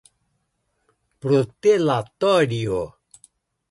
protelatório 1.21 2.85